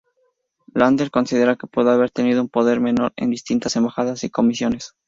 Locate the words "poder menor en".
2.49-3.29